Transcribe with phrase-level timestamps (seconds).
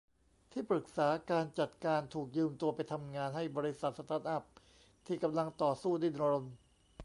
[0.51, 4.43] ที่ปรึกษาการจัดการถูกยืมตัวไปทำงานให้บริษัทสตาร์ตอัพ
[5.07, 6.45] ที่กำลังต่อสู้ดิ้นรน